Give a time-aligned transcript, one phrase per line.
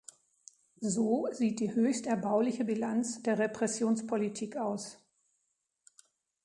[0.79, 4.97] So sieht die höchst erbauliche Bilanz der Repressionspolitik aus.